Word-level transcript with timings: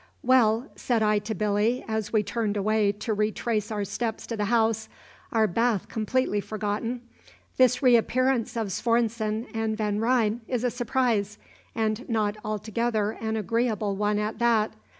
"Well," 0.23 0.71
said 0.75 1.03
I 1.03 1.19
to 1.19 1.35
Billy, 1.35 1.85
as 1.87 2.11
we 2.11 2.23
turned 2.23 2.57
away 2.57 2.91
to 2.91 3.13
retrace 3.13 3.69
our 3.69 3.85
steps 3.85 4.25
to 4.25 4.35
the 4.35 4.45
house, 4.45 4.89
our 5.31 5.45
bath 5.45 5.89
completely 5.89 6.41
forgotten, 6.41 7.01
"this 7.57 7.83
reappearance 7.83 8.57
of 8.57 8.69
Svorenssen 8.71 9.45
and 9.53 9.77
Van 9.77 9.99
Ryn 9.99 10.41
is 10.47 10.63
a 10.63 10.71
surprise, 10.71 11.37
and 11.75 12.09
not 12.09 12.35
altogether 12.43 13.11
an 13.11 13.37
agreeable 13.37 13.95
one 13.95 14.17
at 14.17 14.39
that. 14.39 14.73